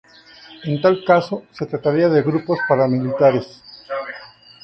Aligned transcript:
En 0.63 0.81
tal 0.81 1.03
caso, 1.05 1.43
se 1.51 1.67
trataría 1.67 2.09
de 2.09 2.23
grupos 2.23 2.57
paramilitares. 2.67 3.61